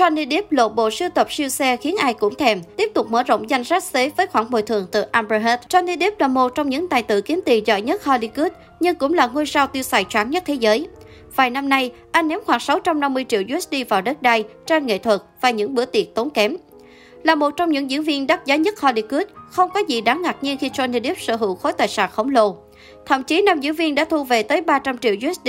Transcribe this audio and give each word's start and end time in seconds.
Johnny 0.00 0.26
Depp 0.30 0.52
lộ 0.52 0.68
bộ 0.68 0.90
sưu 0.90 1.08
tập 1.08 1.32
siêu 1.32 1.48
xe 1.48 1.76
khiến 1.76 1.96
ai 1.96 2.14
cũng 2.14 2.34
thèm, 2.34 2.62
tiếp 2.76 2.90
tục 2.94 3.10
mở 3.10 3.22
rộng 3.22 3.50
danh 3.50 3.64
sách 3.64 3.84
xế 3.84 4.10
với 4.16 4.26
khoản 4.26 4.50
bồi 4.50 4.62
thường 4.62 4.86
từ 4.92 5.02
Amber 5.02 5.42
Heard. 5.42 5.62
Johnny 5.68 5.98
Depp 6.00 6.20
là 6.20 6.28
một 6.28 6.54
trong 6.54 6.68
những 6.68 6.88
tài 6.88 7.02
tử 7.02 7.20
kiếm 7.20 7.40
tiền 7.44 7.66
giỏi 7.66 7.82
nhất 7.82 8.02
Hollywood, 8.04 8.50
nhưng 8.80 8.94
cũng 8.94 9.14
là 9.14 9.26
ngôi 9.26 9.46
sao 9.46 9.66
tiêu 9.66 9.82
xài 9.82 10.04
choáng 10.04 10.30
nhất 10.30 10.42
thế 10.46 10.54
giới. 10.54 10.86
Vài 11.36 11.50
năm 11.50 11.68
nay, 11.68 11.90
anh 12.12 12.28
ném 12.28 12.38
khoảng 12.46 12.60
650 12.60 13.24
triệu 13.28 13.42
USD 13.56 13.74
vào 13.88 14.02
đất 14.02 14.22
đai, 14.22 14.44
tranh 14.66 14.86
nghệ 14.86 14.98
thuật 14.98 15.20
và 15.40 15.50
những 15.50 15.74
bữa 15.74 15.84
tiệc 15.84 16.14
tốn 16.14 16.30
kém. 16.30 16.56
Là 17.22 17.34
một 17.34 17.50
trong 17.56 17.70
những 17.70 17.90
diễn 17.90 18.02
viên 18.02 18.26
đắt 18.26 18.46
giá 18.46 18.56
nhất 18.56 18.74
Hollywood, 18.80 19.24
không 19.50 19.70
có 19.70 19.80
gì 19.88 20.00
đáng 20.00 20.22
ngạc 20.22 20.36
nhiên 20.42 20.58
khi 20.58 20.68
Johnny 20.68 21.02
Depp 21.02 21.20
sở 21.20 21.36
hữu 21.36 21.54
khối 21.54 21.72
tài 21.72 21.88
sản 21.88 22.10
khổng 22.12 22.30
lồ. 22.30 22.56
Thậm 23.06 23.22
chí 23.22 23.42
nam 23.42 23.60
diễn 23.60 23.74
viên 23.74 23.94
đã 23.94 24.04
thu 24.04 24.24
về 24.24 24.42
tới 24.42 24.60
300 24.60 24.98
triệu 24.98 25.14
USD 25.30 25.48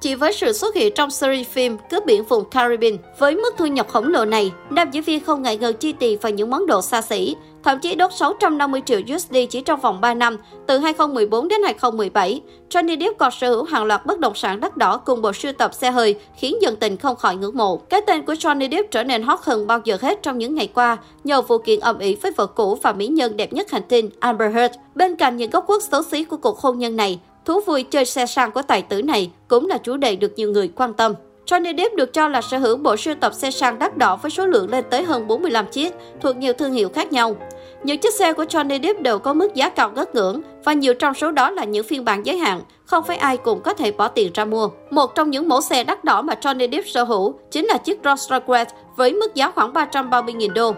chỉ 0.00 0.14
với 0.14 0.32
sự 0.32 0.52
xuất 0.52 0.74
hiện 0.74 0.92
trong 0.94 1.10
series 1.10 1.48
phim 1.48 1.76
Cướp 1.90 2.06
biển 2.06 2.24
vùng 2.24 2.44
Caribbean, 2.44 2.96
với 3.18 3.34
mức 3.34 3.54
thu 3.58 3.66
nhập 3.66 3.88
khổng 3.88 4.08
lồ 4.08 4.24
này, 4.24 4.52
nam 4.70 4.90
diễn 4.90 5.02
viên 5.02 5.24
không 5.24 5.42
ngại 5.42 5.56
ngần 5.56 5.76
chi 5.76 5.92
tiền 5.92 6.18
vào 6.18 6.32
những 6.32 6.50
món 6.50 6.66
đồ 6.66 6.82
xa 6.82 7.02
xỉ, 7.02 7.36
thậm 7.64 7.78
chí 7.78 7.94
đốt 7.94 8.12
650 8.14 8.82
triệu 8.86 9.00
USD 9.14 9.36
chỉ 9.50 9.60
trong 9.60 9.80
vòng 9.80 10.00
3 10.00 10.14
năm, 10.14 10.36
từ 10.66 10.78
2014 10.78 11.48
đến 11.48 11.62
2017. 11.62 12.40
Johnny 12.70 13.00
Depp 13.00 13.18
còn 13.18 13.32
sở 13.40 13.50
hữu 13.50 13.64
hàng 13.64 13.84
loạt 13.84 14.06
bất 14.06 14.20
động 14.20 14.34
sản 14.34 14.60
đắt 14.60 14.76
đỏ 14.76 14.96
cùng 14.96 15.22
bộ 15.22 15.32
sưu 15.32 15.52
tập 15.52 15.74
xe 15.74 15.90
hơi, 15.90 16.14
khiến 16.36 16.62
dân 16.62 16.76
tình 16.76 16.96
không 16.96 17.16
khỏi 17.16 17.36
ngưỡng 17.36 17.56
mộ. 17.56 17.76
Cái 17.76 18.00
tên 18.06 18.22
của 18.22 18.32
Johnny 18.32 18.70
Depp 18.70 18.90
trở 18.90 19.04
nên 19.04 19.22
hot 19.22 19.38
hơn 19.42 19.66
bao 19.66 19.80
giờ 19.84 19.96
hết 20.00 20.22
trong 20.22 20.38
những 20.38 20.54
ngày 20.54 20.68
qua, 20.74 20.96
nhờ 21.24 21.42
vụ 21.42 21.58
kiện 21.58 21.80
ầm 21.80 21.98
ĩ 21.98 22.14
với 22.14 22.32
vợ 22.36 22.46
cũ 22.46 22.78
và 22.82 22.92
mỹ 22.92 23.06
nhân 23.06 23.36
đẹp 23.36 23.52
nhất 23.52 23.70
hành 23.70 23.82
tinh 23.88 24.10
Amber 24.20 24.54
Heard. 24.54 24.74
Bên 24.94 25.16
cạnh 25.16 25.36
những 25.36 25.50
góc 25.50 25.66
quất 25.66 25.82
xấu 25.82 26.02
xí 26.02 26.24
của 26.24 26.36
cuộc 26.36 26.58
hôn 26.58 26.78
nhân 26.78 26.96
này, 26.96 27.20
Thú 27.46 27.60
vui 27.60 27.82
chơi 27.82 28.04
xe 28.04 28.26
sang 28.26 28.50
của 28.50 28.62
tài 28.62 28.82
tử 28.82 29.02
này 29.02 29.30
cũng 29.48 29.66
là 29.66 29.78
chủ 29.78 29.96
đề 29.96 30.16
được 30.16 30.32
nhiều 30.36 30.50
người 30.50 30.68
quan 30.76 30.94
tâm. 30.94 31.14
Johnny 31.46 31.76
Depp 31.76 31.94
được 31.94 32.12
cho 32.12 32.28
là 32.28 32.40
sở 32.40 32.58
hữu 32.58 32.76
bộ 32.76 32.96
sưu 32.96 33.14
tập 33.14 33.34
xe 33.34 33.50
sang 33.50 33.78
đắt 33.78 33.98
đỏ 33.98 34.16
với 34.16 34.30
số 34.30 34.46
lượng 34.46 34.70
lên 34.70 34.84
tới 34.90 35.02
hơn 35.02 35.26
45 35.26 35.66
chiếc, 35.66 35.94
thuộc 36.20 36.36
nhiều 36.36 36.52
thương 36.52 36.72
hiệu 36.72 36.88
khác 36.88 37.12
nhau. 37.12 37.36
Những 37.82 37.98
chiếc 37.98 38.14
xe 38.14 38.32
của 38.32 38.44
Johnny 38.44 38.82
Depp 38.82 39.00
đều 39.00 39.18
có 39.18 39.34
mức 39.34 39.54
giá 39.54 39.68
cao 39.68 39.90
ngất 39.90 40.14
ngưỡng 40.14 40.40
và 40.64 40.72
nhiều 40.72 40.94
trong 40.94 41.14
số 41.14 41.30
đó 41.30 41.50
là 41.50 41.64
những 41.64 41.84
phiên 41.84 42.04
bản 42.04 42.26
giới 42.26 42.36
hạn, 42.36 42.60
không 42.84 43.04
phải 43.04 43.16
ai 43.16 43.36
cũng 43.36 43.60
có 43.60 43.74
thể 43.74 43.92
bỏ 43.92 44.08
tiền 44.08 44.30
ra 44.34 44.44
mua. 44.44 44.68
Một 44.90 45.14
trong 45.14 45.30
những 45.30 45.48
mẫu 45.48 45.60
xe 45.60 45.84
đắt 45.84 46.04
đỏ 46.04 46.22
mà 46.22 46.34
Johnny 46.40 46.70
Depp 46.70 46.88
sở 46.88 47.04
hữu 47.04 47.34
chính 47.50 47.66
là 47.66 47.78
chiếc 47.78 48.00
Rolls 48.04 48.30
Royce 48.30 48.70
với 48.96 49.12
mức 49.12 49.34
giá 49.34 49.50
khoảng 49.50 49.72
330.000 49.72 50.52
đô. 50.52 50.74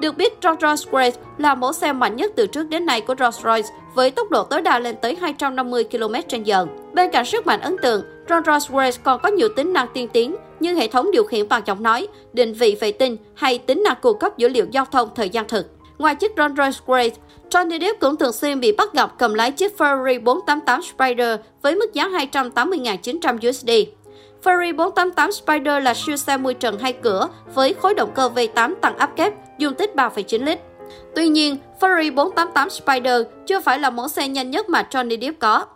Được 0.00 0.16
biết, 0.16 0.38
Rolls-Royce 0.42 1.12
là 1.38 1.54
mẫu 1.54 1.72
xe 1.72 1.92
mạnh 1.92 2.16
nhất 2.16 2.32
từ 2.36 2.46
trước 2.46 2.68
đến 2.68 2.86
nay 2.86 3.00
của 3.00 3.14
Rolls-Royce 3.14 3.62
với 3.94 4.10
tốc 4.10 4.30
độ 4.30 4.44
tối 4.44 4.62
đa 4.62 4.78
lên 4.78 4.96
tới 5.02 5.16
250 5.20 5.84
km/h. 5.90 6.66
Bên 6.92 7.10
cạnh 7.10 7.24
sức 7.24 7.46
mạnh 7.46 7.60
ấn 7.60 7.76
tượng, 7.82 8.02
Rolls-Royce 8.28 8.98
còn 9.02 9.20
có 9.22 9.28
nhiều 9.28 9.48
tính 9.56 9.72
năng 9.72 9.88
tiên 9.94 10.08
tiến 10.08 10.36
như 10.60 10.74
hệ 10.74 10.88
thống 10.88 11.10
điều 11.12 11.24
khiển 11.24 11.48
bằng 11.48 11.62
giọng 11.66 11.82
nói, 11.82 12.08
định 12.32 12.54
vị 12.54 12.76
vệ 12.80 12.92
tinh 12.92 13.16
hay 13.34 13.58
tính 13.58 13.82
năng 13.82 13.96
cung 14.02 14.18
cấp 14.18 14.38
dữ 14.38 14.48
liệu 14.48 14.66
giao 14.70 14.84
thông 14.84 15.08
thời 15.14 15.28
gian 15.28 15.48
thực. 15.48 15.66
Ngoài 15.98 16.14
chiếc 16.14 16.32
Rolls-Royce, 16.36 17.10
Johnny 17.50 17.80
Depp 17.80 18.00
cũng 18.00 18.16
thường 18.16 18.32
xuyên 18.32 18.60
bị 18.60 18.72
bắt 18.72 18.92
gặp 18.92 19.12
cầm 19.18 19.34
lái 19.34 19.50
chiếc 19.52 19.78
Ferrari 19.78 20.22
488 20.22 20.82
Spider 20.82 21.40
với 21.62 21.74
mức 21.74 21.94
giá 21.94 22.08
280.900 22.08 23.48
USD. 23.48 23.70
Ferrari 24.48 24.72
488 24.72 25.32
Spider 25.32 25.82
là 25.82 25.94
siêu 25.94 26.16
xe 26.16 26.36
10 26.36 26.54
trần 26.54 26.78
hai 26.78 26.92
cửa 26.92 27.28
với 27.54 27.74
khối 27.74 27.94
động 27.94 28.10
cơ 28.14 28.30
V8 28.34 28.74
tăng 28.74 28.98
áp 28.98 29.16
kép, 29.16 29.32
dung 29.58 29.74
tích 29.74 29.90
3,9 29.96 30.44
lít. 30.44 30.58
Tuy 31.14 31.28
nhiên, 31.28 31.56
Ferrari 31.80 32.14
488 32.14 32.70
Spider 32.70 33.22
chưa 33.46 33.60
phải 33.60 33.78
là 33.78 33.90
mẫu 33.90 34.08
xe 34.08 34.28
nhanh 34.28 34.50
nhất 34.50 34.68
mà 34.68 34.86
Johnny 34.90 35.20
Depp 35.20 35.38
có. 35.40 35.66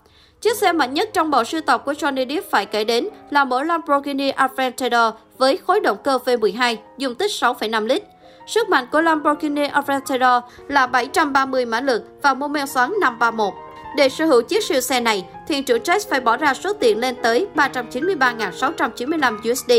Chiếc 0.41 0.57
xe 0.57 0.73
mạnh 0.73 0.95
nhất 0.95 1.11
trong 1.13 1.31
bộ 1.31 1.45
sưu 1.45 1.61
tập 1.61 1.83
của 1.85 1.93
Johnny 1.93 2.29
Depp 2.29 2.51
phải 2.51 2.67
kể 2.67 2.85
đến 2.85 3.09
là 3.31 3.45
mẫu 3.45 3.63
Lamborghini 3.63 4.31
Aventador 4.31 5.15
với 5.39 5.57
khối 5.57 5.81
động 5.81 5.99
cơ 6.05 6.19
V12, 6.25 6.77
dung 6.99 7.15
tích 7.15 7.31
6,5 7.31 7.87
lít. 7.87 8.03
Sức 8.47 8.69
mạnh 8.69 8.87
của 8.93 9.01
Lamborghini 9.01 9.67
Aventador 9.67 10.45
là 10.69 10.87
730 10.87 11.67
mã 11.67 11.81
lực 11.81 12.03
và 12.23 12.35
mô 12.35 12.49
men 12.49 12.67
xoắn 12.67 12.93
531. 13.01 13.55
Để 13.97 14.09
sở 14.09 14.27
hữu 14.27 14.43
chiếc 14.43 14.65
siêu 14.65 14.81
xe 14.81 15.01
này, 15.01 15.27
thuyền 15.49 15.65
trưởng 15.65 15.83
Jack 15.83 16.01
phải 16.11 16.21
bỏ 16.21 16.37
ra 16.37 16.55
số 16.55 16.73
tiền 16.73 16.99
lên 16.99 17.15
tới 17.23 17.47
393.695 17.55 19.53
USD. 19.53 19.73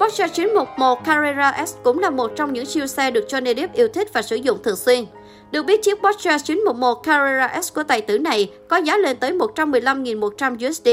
Porsche 0.00 0.28
911 0.28 1.04
Carrera 1.04 1.66
S 1.66 1.74
cũng 1.82 1.98
là 1.98 2.10
một 2.10 2.32
trong 2.36 2.52
những 2.52 2.66
siêu 2.66 2.86
xe 2.86 3.10
được 3.10 3.26
Johnny 3.28 3.54
Depp 3.56 3.74
yêu 3.74 3.88
thích 3.88 4.08
và 4.12 4.22
sử 4.22 4.36
dụng 4.36 4.62
thường 4.62 4.76
xuyên. 4.76 5.04
Được 5.50 5.62
biết 5.62 5.82
chiếc 5.82 6.02
Porsche 6.02 6.38
911 6.38 6.94
Carrera 6.94 7.62
S 7.62 7.74
của 7.74 7.82
tài 7.82 8.00
tử 8.00 8.18
này 8.18 8.50
có 8.68 8.76
giá 8.76 8.96
lên 8.96 9.16
tới 9.16 9.32
115.100 9.32 10.70
USD. 10.70 10.88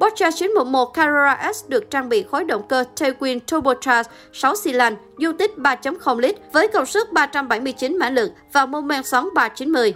Porsche 0.00 0.30
911 0.30 0.84
Carrera 0.84 1.52
S 1.52 1.64
được 1.68 1.90
trang 1.90 2.08
bị 2.08 2.24
khối 2.30 2.44
động 2.44 2.62
cơ 2.68 2.84
Tailwind 2.96 3.40
Turbocharged 3.40 4.10
6 4.32 4.56
xi 4.56 4.72
lanh, 4.72 4.96
dung 5.18 5.36
tích 5.36 5.52
3.0 5.56 6.18
lít 6.18 6.36
với 6.52 6.68
công 6.68 6.86
suất 6.86 7.12
379 7.12 7.98
mã 7.98 8.10
lực 8.10 8.32
và 8.52 8.66
mô 8.66 8.80
men 8.80 9.02
xoắn 9.02 9.28
390. 9.34 9.94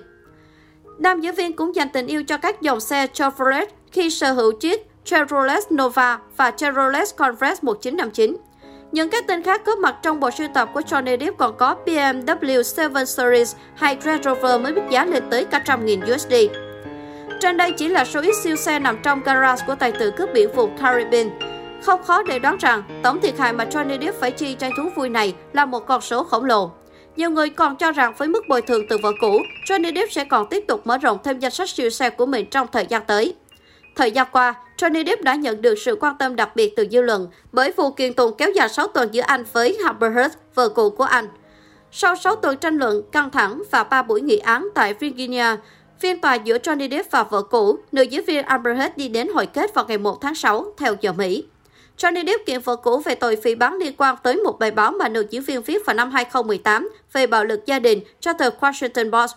Nam 1.01 1.21
diễn 1.21 1.35
viên 1.35 1.57
cũng 1.57 1.75
dành 1.75 1.89
tình 1.89 2.07
yêu 2.07 2.25
cho 2.25 2.37
các 2.37 2.61
dòng 2.61 2.81
xe 2.81 3.07
Chevrolet 3.13 3.69
khi 3.93 4.11
sở 4.11 4.33
hữu 4.33 4.53
chiếc 4.53 4.87
Chevrolet 5.05 5.73
Nova 5.75 6.19
và 6.37 6.51
Chevrolet 6.51 7.17
Converse 7.17 7.61
1959. 7.63 8.37
Những 8.93 9.11
cái 9.11 9.23
tên 9.27 9.43
khác 9.43 9.63
có 9.65 9.77
mặt 9.77 9.97
trong 10.03 10.21
bộ 10.21 10.31
sưu 10.31 10.49
tập 10.55 10.69
của 10.75 10.81
Johnny 10.81 11.21
Depp 11.21 11.39
còn 11.39 11.57
có 11.57 11.77
BMW 11.87 12.91
7 12.93 13.07
Series 13.07 13.57
hay 13.75 13.97
Range 14.05 14.23
Rover 14.23 14.61
mới 14.61 14.73
biết 14.73 14.83
giá 14.91 15.05
lên 15.05 15.23
tới 15.31 15.45
cả 15.45 15.63
trăm 15.67 15.87
nghìn 15.87 16.01
USD. 16.15 16.35
Trên 17.41 17.57
đây 17.57 17.73
chỉ 17.73 17.89
là 17.89 18.05
số 18.05 18.21
ít 18.21 18.35
siêu 18.43 18.57
xe 18.57 18.79
nằm 18.79 18.99
trong 19.03 19.23
garage 19.23 19.65
của 19.67 19.75
tài 19.75 19.93
tử 19.93 20.11
cướp 20.11 20.29
biển 20.35 20.53
vùng 20.55 20.79
Caribbean. 20.79 21.31
Không 21.83 22.03
khó 22.03 22.23
để 22.23 22.39
đoán 22.39 22.57
rằng, 22.57 22.83
tổng 23.03 23.21
thiệt 23.21 23.39
hại 23.39 23.53
mà 23.53 23.65
Johnny 23.65 24.01
Depp 24.01 24.21
phải 24.21 24.31
chi 24.31 24.55
cho 24.55 24.69
thú 24.77 24.83
vui 24.97 25.09
này 25.09 25.35
là 25.53 25.67
một 25.67 25.87
con 25.87 26.01
số 26.01 26.25
khổng 26.25 26.45
lồ. 26.45 26.71
Nhiều 27.17 27.31
người 27.31 27.49
còn 27.49 27.77
cho 27.77 27.93
rằng 27.93 28.15
với 28.19 28.29
mức 28.29 28.49
bồi 28.49 28.63
thường 28.63 28.83
từ 28.89 28.99
vợ 29.03 29.13
cũ, 29.21 29.43
Johnny 29.67 29.95
Depp 29.95 30.13
sẽ 30.13 30.25
còn 30.25 30.47
tiếp 30.47 30.65
tục 30.69 30.87
mở 30.87 30.99
rộng 30.99 31.19
thêm 31.25 31.39
danh 31.39 31.53
sách 31.53 31.71
siêu 31.71 31.91
xe 31.91 32.11
của 32.11 32.27
mình 32.27 32.47
trong 32.51 32.67
thời 32.73 32.87
gian 32.89 33.03
tới. 33.07 33.35
Thời 33.97 34.11
gian 34.11 34.27
qua, 34.33 34.55
Johnny 34.77 35.07
Depp 35.07 35.23
đã 35.23 35.35
nhận 35.35 35.63
được 35.63 35.75
sự 35.79 35.97
quan 36.01 36.15
tâm 36.19 36.37
đặc 36.37 36.57
biệt 36.57 36.77
từ 36.77 36.87
dư 36.91 37.01
luận 37.01 37.29
bởi 37.53 37.73
vụ 37.73 37.91
kiện 37.91 38.15
tụng 38.15 38.35
kéo 38.39 38.51
dài 38.51 38.69
6 38.69 38.89
tuần 38.89 39.09
giữa 39.13 39.23
anh 39.23 39.45
với 39.53 39.79
Amber 39.85 40.15
Heard, 40.15 40.35
vợ 40.55 40.69
cũ 40.69 40.91
của 40.91 41.05
anh. 41.05 41.29
Sau 41.93 42.17
6 42.17 42.37
tuần 42.37 42.57
tranh 42.57 42.77
luận 42.77 43.03
căng 43.13 43.31
thẳng 43.31 43.63
và 43.71 43.85
3 43.85 44.03
buổi 44.03 44.21
nghị 44.21 44.39
án 44.39 44.69
tại 44.75 44.95
Virginia, 44.95 45.57
phiên 46.01 46.21
tòa 46.21 46.35
giữa 46.35 46.59
Johnny 46.59 46.91
Depp 46.91 47.11
và 47.11 47.23
vợ 47.23 47.43
cũ, 47.43 47.79
nữ 47.93 48.03
diễn 48.03 48.25
viên 48.25 48.45
Amber 48.45 48.77
Heard 48.77 48.97
đi 48.97 49.09
đến 49.09 49.29
hồi 49.35 49.47
kết 49.47 49.75
vào 49.75 49.85
ngày 49.89 49.99
1 49.99 50.21
tháng 50.21 50.35
6 50.35 50.75
theo 50.79 50.97
giờ 51.01 51.13
Mỹ. 51.13 51.45
Johnny 52.01 52.27
Depp 52.27 52.47
kiện 52.47 52.61
vợ 52.61 52.77
cũ 52.77 52.99
về 52.99 53.15
tội 53.15 53.37
phỉ 53.37 53.55
báng 53.55 53.77
liên 53.77 53.93
quan 53.99 54.17
tới 54.23 54.37
một 54.37 54.59
bài 54.59 54.71
báo 54.71 54.93
mà 54.93 55.09
nữ 55.09 55.27
diễn 55.31 55.43
viên 55.43 55.63
viết 55.63 55.87
vào 55.87 55.95
năm 55.95 56.11
2018 56.11 56.91
về 57.13 57.27
bạo 57.27 57.45
lực 57.45 57.67
gia 57.67 57.79
đình 57.79 58.01
cho 58.21 58.33
tờ 58.33 58.51
Washington 58.61 59.11
Post. 59.11 59.35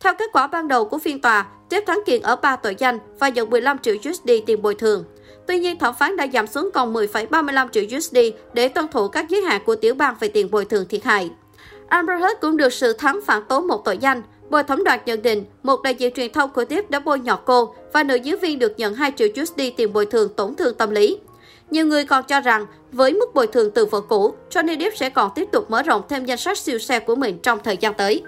Theo 0.00 0.14
kết 0.18 0.24
quả 0.32 0.46
ban 0.46 0.68
đầu 0.68 0.84
của 0.84 0.98
phiên 0.98 1.20
tòa, 1.20 1.46
Depp 1.70 1.86
thắng 1.86 2.00
kiện 2.06 2.22
ở 2.22 2.36
3 2.36 2.56
tội 2.56 2.74
danh 2.78 2.98
và 3.18 3.28
nhận 3.28 3.50
15 3.50 3.78
triệu 3.78 3.94
USD 4.10 4.30
tiền 4.46 4.62
bồi 4.62 4.74
thường. 4.74 5.04
Tuy 5.46 5.58
nhiên, 5.58 5.78
thẩm 5.78 5.94
phán 5.98 6.16
đã 6.16 6.26
giảm 6.32 6.46
xuống 6.46 6.70
còn 6.74 6.94
10,35 6.94 7.68
triệu 7.68 7.84
USD 7.96 8.18
để 8.52 8.68
tuân 8.68 8.88
thủ 8.88 9.08
các 9.08 9.28
giới 9.28 9.42
hạn 9.42 9.62
của 9.66 9.76
tiểu 9.76 9.94
bang 9.94 10.14
về 10.20 10.28
tiền 10.28 10.50
bồi 10.50 10.64
thường 10.64 10.84
thiệt 10.88 11.04
hại. 11.04 11.30
Amber 11.88 12.20
Heard 12.20 12.40
cũng 12.40 12.56
được 12.56 12.72
sự 12.72 12.92
thắng 12.92 13.20
phản 13.26 13.44
tố 13.48 13.60
một 13.60 13.84
tội 13.84 13.98
danh. 13.98 14.22
Bồi 14.50 14.62
thẩm 14.62 14.84
đoàn 14.84 15.00
nhận 15.06 15.22
định, 15.22 15.44
một 15.62 15.82
đại 15.82 15.94
diện 15.94 16.14
truyền 16.14 16.32
thông 16.32 16.50
của 16.50 16.64
Depp 16.70 16.90
đã 16.90 17.00
bôi 17.00 17.20
nhọ 17.20 17.36
cô 17.36 17.74
và 17.92 18.02
nữ 18.02 18.14
diễn 18.14 18.38
viên 18.40 18.58
được 18.58 18.78
nhận 18.78 18.94
2 18.94 19.12
triệu 19.16 19.28
USD 19.42 19.60
tiền 19.76 19.92
bồi 19.92 20.06
thường 20.06 20.28
tổn 20.36 20.54
thương 20.54 20.74
tâm 20.74 20.90
lý. 20.90 21.18
Nhiều 21.70 21.86
người 21.86 22.04
còn 22.04 22.24
cho 22.24 22.40
rằng, 22.40 22.66
với 22.92 23.12
mức 23.12 23.34
bồi 23.34 23.46
thường 23.46 23.70
từ 23.74 23.86
vợ 23.86 24.00
cũ, 24.00 24.34
Johnny 24.50 24.80
Depp 24.80 24.96
sẽ 24.96 25.10
còn 25.10 25.30
tiếp 25.34 25.48
tục 25.52 25.70
mở 25.70 25.82
rộng 25.82 26.02
thêm 26.08 26.24
danh 26.24 26.38
sách 26.38 26.58
siêu 26.58 26.78
xe 26.78 27.00
của 27.00 27.14
mình 27.14 27.38
trong 27.42 27.58
thời 27.64 27.76
gian 27.76 27.94
tới. 27.94 28.22